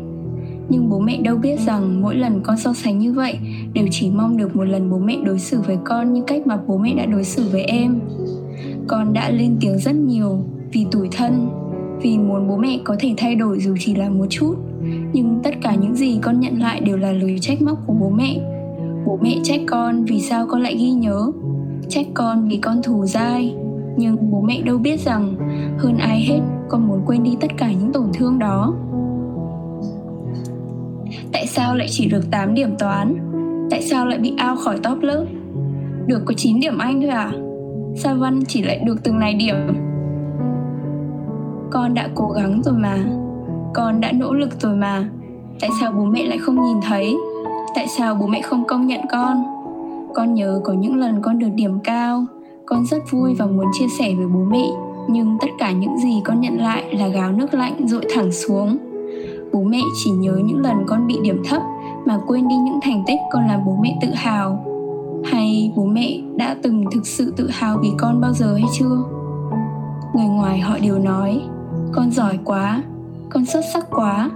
[0.70, 3.38] Nhưng bố mẹ đâu biết rằng mỗi lần con so sánh như vậy,
[3.74, 6.60] đều chỉ mong được một lần bố mẹ đối xử với con như cách mà
[6.68, 8.00] bố mẹ đã đối xử với em.
[8.88, 11.50] Con đã lên tiếng rất nhiều vì tủi thân,
[12.02, 14.56] vì muốn bố mẹ có thể thay đổi dù chỉ là một chút.
[15.14, 18.10] Nhưng tất cả những gì con nhận lại đều là lời trách móc của bố
[18.10, 18.40] mẹ.
[19.06, 21.32] Bố mẹ trách con vì sao con lại ghi nhớ,
[21.90, 23.56] trách con vì con thù dai.
[23.98, 25.36] Nhưng bố mẹ đâu biết rằng
[25.78, 28.76] hơn ai hết con muốn quên đi tất cả những tổn thương đó.
[31.32, 33.16] Tại sao lại chỉ được 8 điểm toán?
[33.72, 35.26] Tại sao lại bị ao khỏi top lớp?
[36.08, 37.32] Được có 9 điểm Anh thôi à?
[37.96, 39.56] Sao Văn chỉ lại được từng này điểm?
[41.72, 42.98] Con đã cố gắng rồi mà
[43.74, 45.10] Con đã nỗ lực rồi mà
[45.62, 47.16] Tại sao bố mẹ lại không nhìn thấy?
[47.76, 49.44] Tại sao bố mẹ không công nhận con?
[50.16, 52.26] Con nhớ có những lần con được điểm cao
[52.66, 54.66] Con rất vui và muốn chia sẻ với bố mẹ,
[55.08, 58.78] Nhưng tất cả những gì con nhận lại là gáo nước lạnh dội thẳng xuống
[59.54, 61.62] bố mẹ chỉ nhớ những lần con bị điểm thấp
[62.06, 64.66] mà quên đi những thành tích con làm bố mẹ tự hào.
[65.26, 69.04] Hay bố mẹ đã từng thực sự tự hào vì con bao giờ hay chưa?
[70.16, 71.42] Người ngoài họ đều nói,
[71.92, 72.84] con giỏi quá,
[73.30, 74.30] con xuất sắc quá.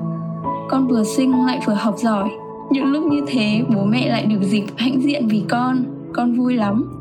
[0.69, 2.29] Con vừa sinh lại vừa học giỏi.
[2.71, 5.83] Những lúc như thế, bố mẹ lại được dịp hãnh diện vì con.
[6.13, 6.91] Con vui lắm.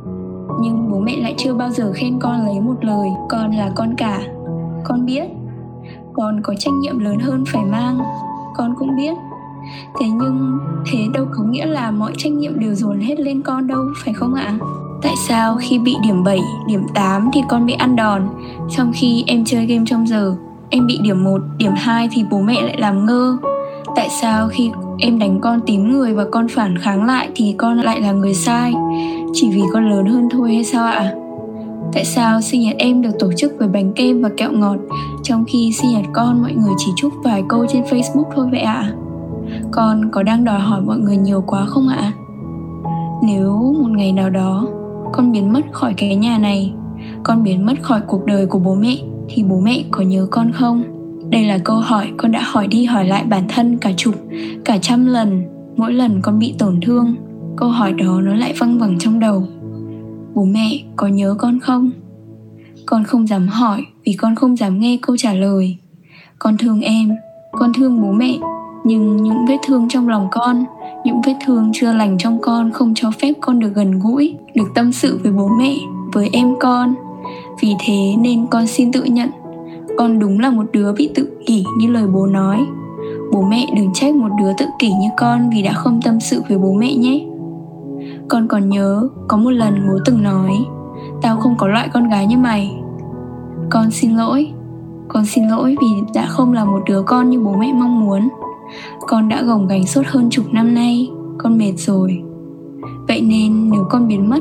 [0.60, 3.94] Nhưng bố mẹ lại chưa bao giờ khen con lấy một lời, con là con
[3.96, 4.20] cả.
[4.84, 5.24] Con biết
[6.14, 7.98] con có trách nhiệm lớn hơn phải mang.
[8.56, 9.14] Con cũng biết.
[10.00, 13.66] Thế nhưng thế đâu có nghĩa là mọi trách nhiệm đều dồn hết lên con
[13.66, 14.58] đâu phải không ạ?
[15.02, 18.28] Tại sao khi bị điểm 7, điểm 8 thì con bị ăn đòn
[18.76, 20.36] trong khi em chơi game trong giờ
[20.70, 23.36] em bị điểm 1, điểm 2 thì bố mẹ lại làm ngơ?
[23.96, 27.78] Tại sao khi em đánh con tím người và con phản kháng lại thì con
[27.78, 28.72] lại là người sai?
[29.32, 31.12] Chỉ vì con lớn hơn thôi hay sao ạ?
[31.92, 34.76] Tại sao sinh nhật em được tổ chức với bánh kem và kẹo ngọt,
[35.22, 38.60] trong khi sinh nhật con mọi người chỉ chúc vài câu trên facebook thôi vậy
[38.60, 38.92] ạ?
[39.70, 42.12] Con có đang đòi hỏi mọi người nhiều quá không ạ?
[43.22, 44.68] Nếu một ngày nào đó
[45.12, 46.72] con biến mất khỏi cái nhà này,
[47.22, 48.96] con biến mất khỏi cuộc đời của bố mẹ,
[49.28, 50.82] thì bố mẹ có nhớ con không?
[51.30, 54.14] Đây là câu hỏi con đã hỏi đi hỏi lại bản thân cả chục,
[54.64, 55.42] cả trăm lần,
[55.76, 57.14] mỗi lần con bị tổn thương.
[57.56, 59.44] Câu hỏi đó nó lại văng vẳng trong đầu
[60.34, 61.90] bố mẹ, có nhớ con không?
[62.86, 65.76] Con không dám hỏi vì con không dám nghe câu trả lời.
[66.38, 67.10] Con thương em,
[67.52, 68.38] con thương bố mẹ,
[68.84, 70.64] nhưng những vết thương trong lòng con,
[71.04, 74.68] những vết thương chưa lành trong con không cho phép con được gần gũi, được
[74.74, 75.76] tâm sự với bố mẹ,
[76.12, 76.94] với em con.
[77.60, 79.30] Vì thế nên con xin tự nhận,
[79.98, 82.66] con đúng là một đứa bị tự kỷ như lời bố nói.
[83.32, 86.42] Bố mẹ đừng trách một đứa tự kỷ như con vì đã không tâm sự
[86.48, 87.26] với bố mẹ nhé
[88.32, 90.66] con còn nhớ, có một lần bố từng nói,
[91.22, 92.76] tao không có loại con gái như mày.
[93.70, 94.52] Con xin lỗi,
[95.08, 98.28] con xin lỗi vì đã không là một đứa con như bố mẹ mong muốn.
[99.00, 102.22] Con đã gồng gánh suốt hơn chục năm nay, con mệt rồi.
[103.08, 104.40] Vậy nên nếu con biến mất,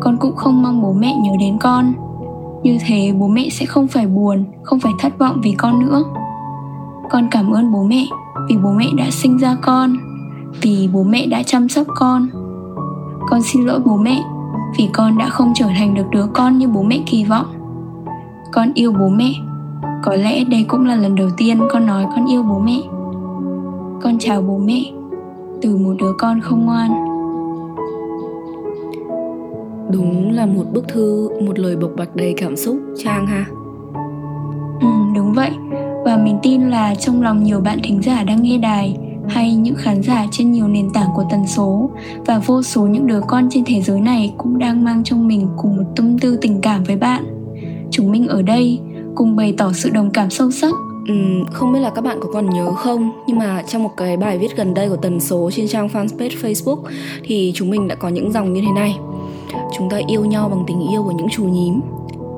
[0.00, 1.92] con cũng không mong bố mẹ nhớ đến con.
[2.62, 6.02] Như thế bố mẹ sẽ không phải buồn, không phải thất vọng vì con nữa.
[7.10, 8.06] Con cảm ơn bố mẹ
[8.48, 9.96] vì bố mẹ đã sinh ra con,
[10.62, 12.28] vì bố mẹ đã chăm sóc con
[13.26, 14.22] con xin lỗi bố mẹ
[14.78, 17.46] vì con đã không trở thành được đứa con như bố mẹ kỳ vọng.
[18.52, 19.32] Con yêu bố mẹ
[20.04, 22.80] có lẽ đây cũng là lần đầu tiên con nói con yêu bố mẹ.
[24.02, 24.82] Con chào bố mẹ
[25.62, 26.90] từ một đứa con không ngoan.
[29.92, 33.46] Đúng là một bức thư một lời bộc bạch đầy cảm xúc trang ha?
[34.80, 35.50] Ừ đúng vậy.
[36.04, 38.96] Và mình tin là trong lòng nhiều bạn thính giả đang nghe đài
[39.28, 41.90] hay những khán giả trên nhiều nền tảng của tần số.
[42.26, 45.48] Và vô số những đứa con trên thế giới này cũng đang mang trong mình
[45.56, 47.24] cùng một tâm tư tình cảm với bạn.
[47.90, 48.80] Chúng mình ở đây
[49.14, 50.74] cùng bày tỏ sự đồng cảm sâu sắc.
[51.08, 51.14] Ừ,
[51.52, 54.38] không biết là các bạn có còn nhớ không nhưng mà trong một cái bài
[54.38, 56.78] viết gần đây của tần số trên trang fanpage Facebook
[57.24, 58.98] thì chúng mình đã có những dòng như thế này.
[59.76, 61.80] Chúng ta yêu nhau bằng tình yêu của những chú nhím.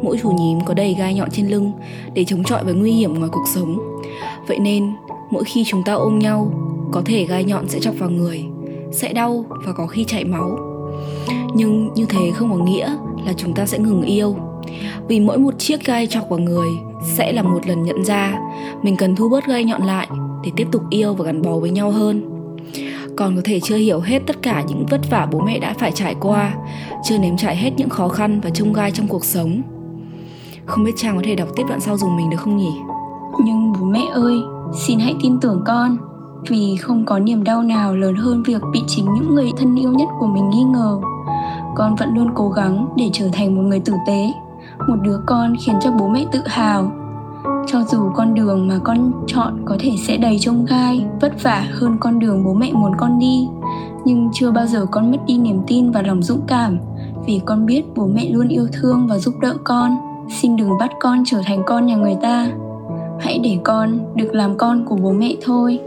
[0.02, 1.72] Mỗi chú nhím có đầy gai nhọn trên lưng
[2.14, 3.78] để chống chọi với nguy hiểm ngoài cuộc sống.
[4.48, 4.92] Vậy nên
[5.30, 6.50] mỗi khi chúng ta ôm nhau
[6.92, 8.44] có thể gai nhọn sẽ chọc vào người,
[8.92, 10.58] sẽ đau và có khi chảy máu.
[11.54, 12.96] Nhưng như thế không có nghĩa
[13.26, 14.36] là chúng ta sẽ ngừng yêu.
[15.08, 16.68] Vì mỗi một chiếc gai chọc vào người
[17.04, 18.38] sẽ là một lần nhận ra
[18.82, 20.08] mình cần thu bớt gai nhọn lại
[20.44, 22.22] để tiếp tục yêu và gắn bó với nhau hơn.
[23.16, 25.92] Còn có thể chưa hiểu hết tất cả những vất vả bố mẹ đã phải
[25.92, 26.54] trải qua,
[27.04, 29.62] chưa nếm trải hết những khó khăn và trông gai trong cuộc sống.
[30.66, 32.72] Không biết trang có thể đọc tiếp đoạn sau dùng mình được không nhỉ?
[33.44, 34.34] Nhưng bố mẹ ơi,
[34.86, 35.96] xin hãy tin tưởng con
[36.48, 39.92] vì không có niềm đau nào lớn hơn việc bị chính những người thân yêu
[39.92, 40.98] nhất của mình nghi ngờ.
[41.76, 44.32] Con vẫn luôn cố gắng để trở thành một người tử tế,
[44.88, 46.92] một đứa con khiến cho bố mẹ tự hào.
[47.66, 51.66] Cho dù con đường mà con chọn có thể sẽ đầy trông gai, vất vả
[51.72, 53.48] hơn con đường bố mẹ muốn con đi,
[54.04, 56.78] nhưng chưa bao giờ con mất đi niềm tin và lòng dũng cảm,
[57.26, 59.96] vì con biết bố mẹ luôn yêu thương và giúp đỡ con.
[60.40, 62.48] Xin đừng bắt con trở thành con nhà người ta.
[63.20, 65.80] Hãy để con được làm con của bố mẹ thôi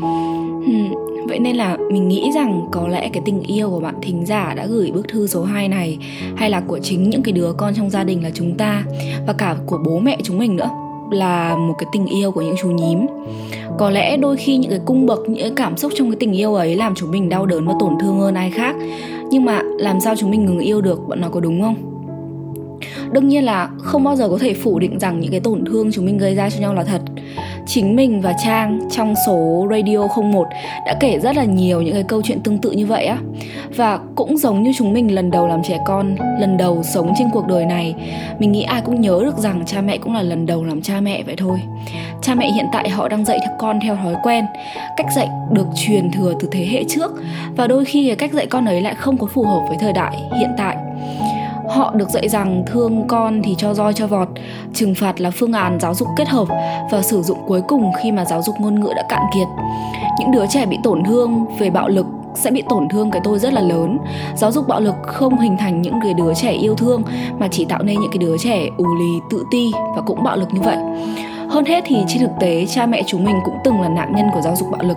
[0.00, 0.94] hmm,
[1.28, 4.54] Vậy nên là mình nghĩ rằng có lẽ cái tình yêu của bạn thính giả
[4.54, 5.98] đã gửi bức thư số 2 này
[6.36, 8.84] hay là của chính những cái đứa con trong gia đình là chúng ta
[9.26, 10.70] và cả của bố mẹ chúng mình nữa
[11.10, 13.06] là một cái tình yêu của những chú nhím.
[13.78, 16.32] Có lẽ đôi khi những cái cung bậc những cái cảm xúc trong cái tình
[16.32, 18.76] yêu ấy làm chúng mình đau đớn và tổn thương hơn ai khác.
[19.30, 21.74] Nhưng mà làm sao chúng mình ngừng yêu được bạn nói có đúng không?
[23.12, 25.92] Đương nhiên là không bao giờ có thể phủ định rằng những cái tổn thương
[25.92, 27.00] chúng mình gây ra cho nhau là thật
[27.66, 29.98] chính mình và Trang trong số Radio
[30.32, 30.46] 01
[30.86, 33.18] đã kể rất là nhiều những cái câu chuyện tương tự như vậy á.
[33.76, 37.28] Và cũng giống như chúng mình lần đầu làm trẻ con, lần đầu sống trên
[37.32, 37.94] cuộc đời này,
[38.38, 41.00] mình nghĩ ai cũng nhớ được rằng cha mẹ cũng là lần đầu làm cha
[41.00, 41.58] mẹ vậy thôi.
[42.22, 44.44] Cha mẹ hiện tại họ đang dạy theo con theo thói quen,
[44.96, 47.12] cách dạy được truyền thừa từ thế hệ trước,
[47.56, 49.92] và đôi khi cái cách dạy con ấy lại không có phù hợp với thời
[49.92, 50.76] đại hiện tại
[51.68, 54.28] họ được dạy rằng thương con thì cho roi cho vọt,
[54.74, 56.48] trừng phạt là phương án giáo dục kết hợp
[56.92, 59.48] và sử dụng cuối cùng khi mà giáo dục ngôn ngữ đã cạn kiệt.
[60.18, 63.38] Những đứa trẻ bị tổn thương về bạo lực sẽ bị tổn thương cái tôi
[63.38, 63.98] rất là lớn.
[64.36, 67.02] Giáo dục bạo lực không hình thành những cái đứa trẻ yêu thương
[67.38, 70.36] mà chỉ tạo nên những cái đứa trẻ ù lì, tự ti và cũng bạo
[70.36, 70.76] lực như vậy.
[71.48, 74.26] Hơn hết thì trên thực tế, cha mẹ chúng mình cũng từng là nạn nhân
[74.34, 74.96] của giáo dục bạo lực.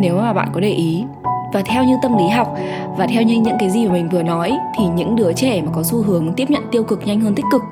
[0.00, 1.04] Nếu mà bạn có để ý
[1.52, 2.56] và theo như tâm lý học
[2.98, 5.72] và theo như những cái gì mà mình vừa nói, thì những đứa trẻ mà
[5.74, 7.62] có xu hướng tiếp nhận tiêu cực nhanh hơn tích cực.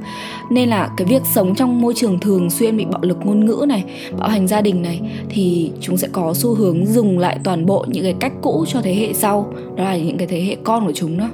[0.51, 3.65] Nên là cái việc sống trong môi trường thường xuyên bị bạo lực ngôn ngữ
[3.69, 3.85] này,
[4.19, 7.85] bạo hành gia đình này, thì chúng sẽ có xu hướng dùng lại toàn bộ
[7.89, 10.87] những cái cách cũ cho thế hệ sau, đó là những cái thế hệ con
[10.87, 11.29] của chúng đó.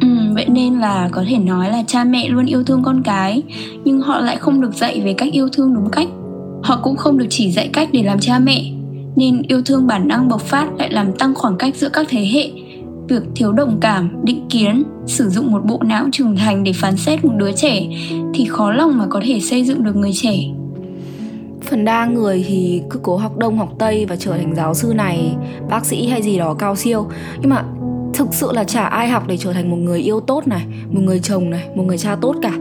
[0.00, 3.42] Ừ, vậy nên là có thể nói là cha mẹ luôn yêu thương con cái,
[3.84, 6.08] nhưng họ lại không được dạy về cách yêu thương đúng cách.
[6.62, 8.64] Họ cũng không được chỉ dạy cách để làm cha mẹ
[9.16, 12.26] nên yêu thương bản năng bộc phát lại làm tăng khoảng cách giữa các thế
[12.26, 12.50] hệ.
[13.08, 16.96] Việc thiếu đồng cảm, định kiến, sử dụng một bộ não trưởng thành để phán
[16.96, 17.86] xét một đứa trẻ
[18.34, 20.34] thì khó lòng mà có thể xây dựng được người trẻ.
[21.62, 24.92] Phần đa người thì cứ cố học đông, học tây và trở thành giáo sư
[24.94, 25.36] này,
[25.70, 27.06] bác sĩ hay gì đó cao siêu.
[27.40, 27.64] Nhưng mà
[28.20, 31.00] thực sự là chả ai học để trở thành một người yêu tốt này một
[31.04, 32.52] người chồng này một người cha tốt cả.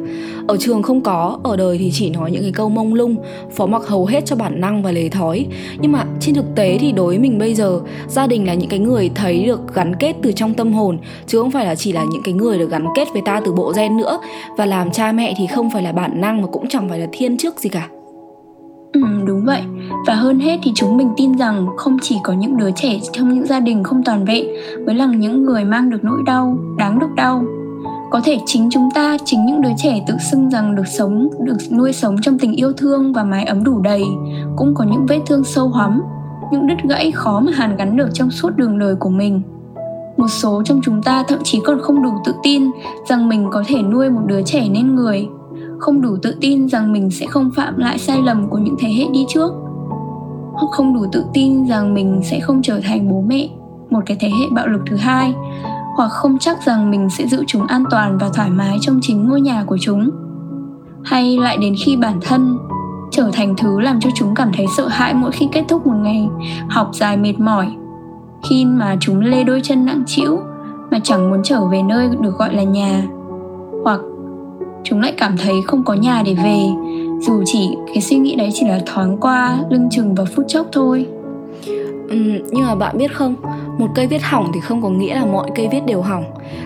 [0.48, 3.16] Ở trường không có ở đời thì chỉ nói những cái câu mông lung
[3.56, 5.46] phó mặc hầu hết cho bản năng và lề thói.
[5.82, 8.70] Nhưng mà trên thực tế thì đối với mình bây giờ gia đình là những
[8.70, 11.92] cái người thấy được gắn kết từ trong tâm hồn chứ không phải là chỉ
[11.92, 14.20] là những cái người được gắn kết với ta từ bộ gen nữa.
[14.58, 17.08] Và làm cha mẹ thì không phải là bản năng mà cũng chẳng phải là
[17.12, 17.90] thiên chức gì cả.
[18.94, 19.62] Ừ, đúng vậy.
[20.08, 23.34] Và hơn hết thì chúng mình tin rằng không chỉ có những đứa trẻ trong
[23.34, 24.46] những gia đình không toàn vẹn
[24.86, 27.44] mới là những người mang được nỗi đau, đáng được đau.
[28.12, 31.58] Có thể chính chúng ta, chính những đứa trẻ tự xưng rằng được sống, được
[31.72, 34.04] nuôi sống trong tình yêu thương và mái ấm đủ đầy,
[34.56, 36.02] cũng có những vết thương sâu hóm,
[36.52, 39.42] những đứt gãy khó mà hàn gắn được trong suốt đường đời của mình.
[40.18, 42.64] Một số trong chúng ta thậm chí còn không đủ tự tin
[43.10, 45.28] rằng mình có thể nuôi một đứa trẻ nên người
[45.80, 48.90] không đủ tự tin rằng mình sẽ không phạm lại sai lầm của những thế
[48.90, 49.52] hệ đi trước
[50.60, 53.50] hoặc không đủ tự tin rằng mình sẽ không trở thành bố mẹ,
[53.90, 55.34] một cái thế hệ bạo lực thứ hai.
[55.96, 59.28] Hoặc không chắc rằng mình sẽ giữ chúng an toàn và thoải mái trong chính
[59.28, 60.10] ngôi nhà của chúng.
[61.04, 62.58] Hay lại đến khi bản thân
[63.12, 65.96] trở thành thứ làm cho chúng cảm thấy sợ hãi mỗi khi kết thúc một
[66.02, 66.28] ngày,
[66.70, 67.68] học dài mệt mỏi.
[68.50, 70.40] Khi mà chúng lê đôi chân nặng trĩu
[70.92, 73.04] mà chẳng muốn trở về nơi được gọi là nhà,
[73.84, 74.00] hoặc
[74.84, 76.66] chúng lại cảm thấy không có nhà để về
[77.20, 80.68] dù chỉ cái suy nghĩ đấy chỉ là thoáng qua lưng chừng và phút chốc
[80.72, 81.06] thôi.
[82.10, 82.18] Ừ,
[82.52, 83.36] nhưng mà bạn biết không
[83.78, 86.24] một cây viết hỏng thì không có nghĩa là mọi cây viết đều hỏng.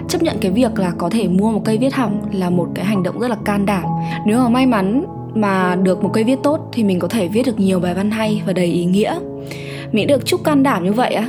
[0.08, 2.86] Chấp nhận cái việc là có thể mua một cây viết hỏng là một cái
[2.86, 3.84] hành động rất là can đảm.
[4.28, 7.46] Nếu mà may mắn mà được một cây viết tốt thì mình có thể viết
[7.46, 9.20] được nhiều bài văn hay và đầy ý nghĩa.
[9.92, 11.28] Mình được chúc can đảm như vậy á.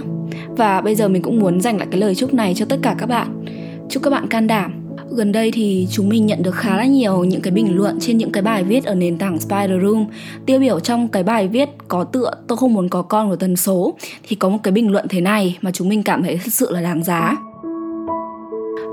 [0.49, 2.95] Và bây giờ mình cũng muốn dành lại cái lời chúc này cho tất cả
[2.99, 3.45] các bạn.
[3.89, 7.25] Chúc các bạn can đảm gần đây thì chúng mình nhận được khá là nhiều
[7.25, 10.07] những cái bình luận trên những cái bài viết ở nền tảng Spider Room.
[10.47, 13.57] Tiêu biểu trong cái bài viết có tựa tôi không muốn có con của tần
[13.57, 13.95] số
[14.29, 16.71] thì có một cái bình luận thế này mà chúng mình cảm thấy thật sự
[16.71, 17.37] là đáng giá.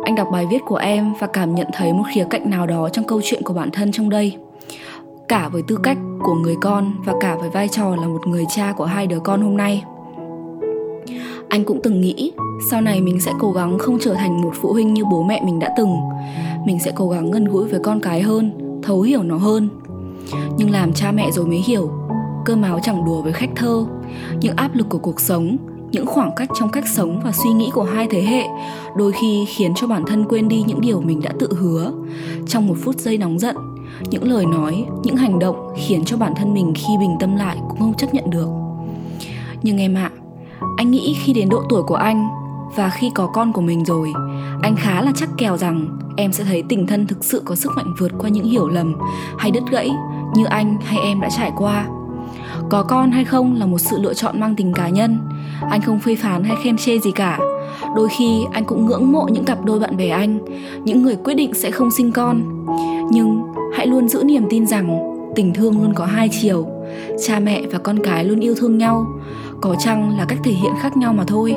[0.05, 2.89] Anh đọc bài viết của em và cảm nhận thấy một khía cạnh nào đó
[2.89, 4.35] trong câu chuyện của bản thân trong đây.
[5.27, 8.45] Cả với tư cách của người con và cả với vai trò là một người
[8.55, 9.83] cha của hai đứa con hôm nay
[11.51, 12.31] anh cũng từng nghĩ
[12.69, 15.41] sau này mình sẽ cố gắng không trở thành một phụ huynh như bố mẹ
[15.45, 15.95] mình đã từng.
[16.65, 18.51] Mình sẽ cố gắng gần gũi với con cái hơn
[18.83, 19.69] thấu hiểu nó hơn.
[20.57, 21.91] Nhưng làm cha mẹ rồi mới hiểu
[22.45, 23.85] cơm áo chẳng đùa với khách thơ.
[24.39, 25.57] Những áp lực của cuộc sống
[25.91, 28.43] những khoảng cách trong cách sống và suy nghĩ của hai thế hệ
[28.97, 31.91] đôi khi khiến cho bản thân quên đi những điều mình đã tự hứa.
[32.47, 33.55] Trong một phút giây nóng giận
[34.09, 37.57] những lời nói những hành động khiến cho bản thân mình khi bình tâm lại
[37.69, 38.47] cũng không chấp nhận được.
[39.63, 40.20] Nhưng em ạ à,
[40.77, 42.27] anh nghĩ khi đến độ tuổi của anh
[42.75, 44.13] và khi có con của mình rồi,
[44.61, 47.71] anh khá là chắc kèo rằng em sẽ thấy tình thân thực sự có sức
[47.75, 48.95] mạnh vượt qua những hiểu lầm
[49.37, 49.89] hay đứt gãy
[50.35, 51.85] như anh hay em đã trải qua.
[52.69, 55.17] Có con hay không là một sự lựa chọn mang tính cá nhân.
[55.69, 57.39] Anh không phê phán hay khen chê gì cả.
[57.95, 60.39] Đôi khi anh cũng ngưỡng mộ những cặp đôi bạn bè anh,
[60.83, 62.65] những người quyết định sẽ không sinh con.
[63.11, 63.41] Nhưng
[63.75, 64.99] hãy luôn giữ niềm tin rằng
[65.35, 66.67] tình thương luôn có hai chiều,
[67.25, 69.05] cha mẹ và con cái luôn yêu thương nhau
[69.61, 71.55] có chăng là cách thể hiện khác nhau mà thôi.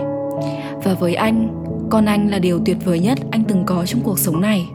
[0.84, 4.18] Và với anh, con anh là điều tuyệt vời nhất anh từng có trong cuộc
[4.18, 4.68] sống này.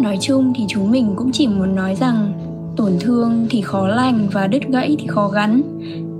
[0.00, 2.32] Nói chung thì chúng mình cũng chỉ muốn nói rằng
[2.76, 5.62] tổn thương thì khó lành và đứt gãy thì khó gắn.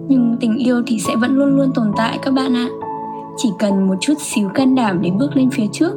[0.08, 2.68] Nhưng tình yêu thì sẽ vẫn luôn luôn tồn tại các bạn ạ.
[3.36, 5.92] Chỉ cần một chút xíu can đảm để bước lên phía trước,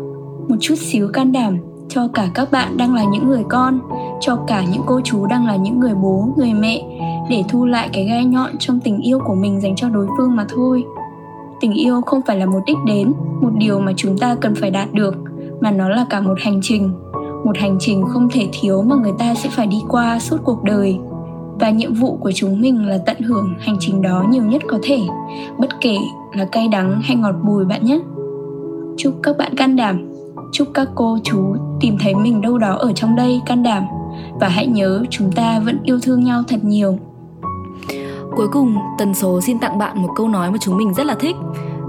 [0.49, 1.58] một chút xíu can đảm
[1.89, 3.79] cho cả các bạn đang là những người con,
[4.19, 6.84] cho cả những cô chú đang là những người bố, người mẹ
[7.29, 10.35] để thu lại cái gai nhọn trong tình yêu của mình dành cho đối phương
[10.35, 10.83] mà thôi.
[11.61, 14.71] Tình yêu không phải là một đích đến, một điều mà chúng ta cần phải
[14.71, 15.15] đạt được,
[15.61, 16.91] mà nó là cả một hành trình.
[17.45, 20.63] Một hành trình không thể thiếu mà người ta sẽ phải đi qua suốt cuộc
[20.63, 20.99] đời.
[21.59, 24.79] Và nhiệm vụ của chúng mình là tận hưởng hành trình đó nhiều nhất có
[24.83, 24.99] thể,
[25.57, 25.97] bất kể
[26.33, 27.99] là cay đắng hay ngọt bùi bạn nhé.
[28.97, 30.13] Chúc các bạn can đảm,
[30.51, 33.83] chúc các cô chú tìm thấy mình đâu đó ở trong đây can đảm.
[34.39, 36.97] Và hãy nhớ chúng ta vẫn yêu thương nhau thật nhiều.
[38.35, 41.15] Cuối cùng, Tần số xin tặng bạn một câu nói mà chúng mình rất là
[41.19, 41.35] thích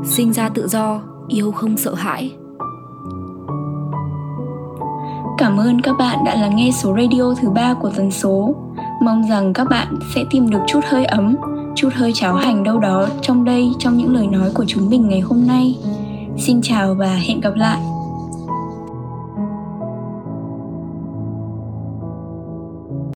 [0.04, 2.32] Sinh ra tự do, yêu không sợ hãi
[5.40, 8.54] Cảm ơn các bạn đã lắng nghe số radio thứ ba của tần số.
[9.02, 11.36] Mong rằng các bạn sẽ tìm được chút hơi ấm,
[11.76, 15.08] chút hơi cháo hành đâu đó trong đây trong những lời nói của chúng mình
[15.08, 15.78] ngày hôm nay.
[16.38, 17.80] Xin chào và hẹn gặp lại.